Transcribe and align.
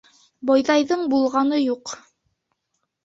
Бойҙайҙың 0.49 1.03
булғаны 1.13 1.61
юҡ. 1.65 1.97